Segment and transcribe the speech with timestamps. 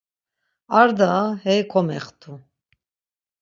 [0.79, 2.33] Ar daa, hey komext̆u.